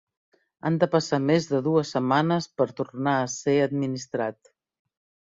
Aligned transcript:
Han 0.69 0.77
de 0.83 0.87
passar 0.93 1.19
més 1.25 1.49
de 1.51 1.59
dues 1.67 1.91
setmanes 1.95 2.47
per 2.63 2.67
tornar 2.79 3.13
a 3.25 3.29
ser 3.35 3.55
administrat. 3.67 4.51